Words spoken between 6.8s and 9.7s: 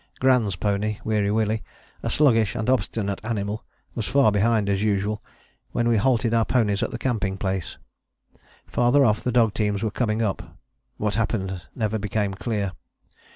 at the camping place. Farther off the dog